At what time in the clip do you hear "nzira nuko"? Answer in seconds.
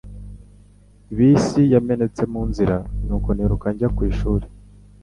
2.49-3.29